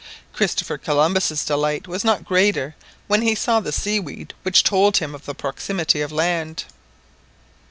Christopher 0.33 0.79
Columbus' 0.79 1.45
delight 1.45 1.87
was 1.87 2.03
not 2.03 2.25
greater 2.25 2.73
when 3.05 3.21
he 3.21 3.35
saw 3.35 3.59
the 3.59 3.71
sea 3.71 3.99
weed 3.99 4.33
which 4.41 4.63
told 4.63 4.97
him 4.97 5.13
of 5.13 5.25
the 5.27 5.35
proximity 5.35 6.01
of 6.01 6.11
land. 6.11 6.63